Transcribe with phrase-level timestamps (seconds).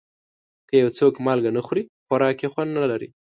[0.69, 3.09] که یو څوک مالګه نه خوري، خوراک یې خوند نه لري.